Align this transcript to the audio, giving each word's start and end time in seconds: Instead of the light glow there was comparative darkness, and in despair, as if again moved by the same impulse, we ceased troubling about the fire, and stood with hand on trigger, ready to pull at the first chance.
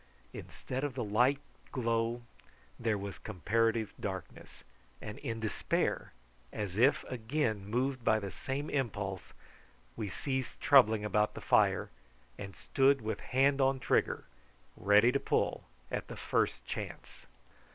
Instead 0.33 0.83
of 0.83 0.95
the 0.95 1.03
light 1.03 1.39
glow 1.71 2.23
there 2.79 2.97
was 2.97 3.19
comparative 3.19 3.93
darkness, 3.99 4.63
and 4.99 5.19
in 5.19 5.39
despair, 5.39 6.11
as 6.51 6.75
if 6.75 7.03
again 7.03 7.67
moved 7.67 8.03
by 8.03 8.17
the 8.17 8.31
same 8.31 8.67
impulse, 8.71 9.31
we 9.95 10.09
ceased 10.09 10.59
troubling 10.59 11.05
about 11.05 11.35
the 11.35 11.39
fire, 11.39 11.91
and 12.39 12.55
stood 12.55 12.99
with 13.01 13.19
hand 13.19 13.61
on 13.61 13.79
trigger, 13.79 14.25
ready 14.75 15.11
to 15.11 15.19
pull 15.19 15.65
at 15.91 16.07
the 16.07 16.17
first 16.17 16.65
chance. 16.65 17.27